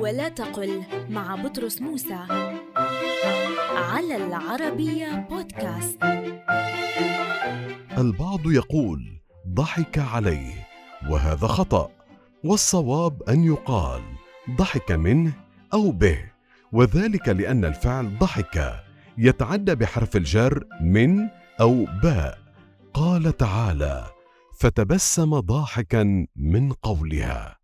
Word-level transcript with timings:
ولا 0.00 0.28
تقل 0.28 0.82
مع 1.10 1.34
بطرس 1.34 1.80
موسى 1.80 2.26
على 3.76 4.16
العربية 4.16 5.26
بودكاست. 5.30 6.04
البعض 7.98 8.50
يقول 8.50 9.20
ضحك 9.48 9.98
عليه 9.98 10.54
وهذا 11.10 11.46
خطأ 11.46 11.90
والصواب 12.44 13.22
أن 13.28 13.44
يقال 13.44 14.02
ضحك 14.56 14.92
منه 14.92 15.32
أو 15.72 15.90
به 15.90 16.18
وذلك 16.72 17.28
لأن 17.28 17.64
الفعل 17.64 18.18
ضحك 18.18 18.84
يتعدى 19.18 19.74
بحرف 19.74 20.16
الجر 20.16 20.64
من 20.80 21.28
أو 21.60 21.84
باء. 22.02 22.38
قال 22.94 23.36
تعالى 23.36 24.06
فتبسم 24.60 25.40
ضاحكا 25.40 26.26
من 26.36 26.72
قولها. 26.72 27.56